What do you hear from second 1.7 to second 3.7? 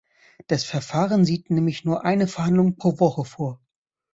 nur eine Verhandlung pro Woche vor.